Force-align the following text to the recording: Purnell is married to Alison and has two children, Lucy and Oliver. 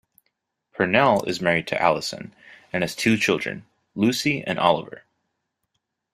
Purnell 0.73 1.21
is 1.25 1.41
married 1.43 1.67
to 1.67 1.79
Alison 1.79 2.33
and 2.73 2.83
has 2.83 2.95
two 2.95 3.17
children, 3.17 3.67
Lucy 3.93 4.41
and 4.43 4.57
Oliver. 4.57 5.03